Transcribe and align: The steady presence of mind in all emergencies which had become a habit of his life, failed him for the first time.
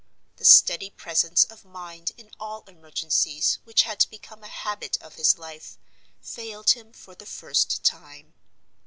The 0.37 0.45
steady 0.45 0.89
presence 0.89 1.43
of 1.43 1.63
mind 1.63 2.11
in 2.17 2.31
all 2.39 2.63
emergencies 2.67 3.59
which 3.65 3.83
had 3.83 4.03
become 4.09 4.43
a 4.43 4.47
habit 4.47 4.97
of 4.99 5.13
his 5.13 5.37
life, 5.37 5.77
failed 6.19 6.71
him 6.71 6.91
for 6.91 7.13
the 7.13 7.27
first 7.27 7.83
time. 7.83 8.33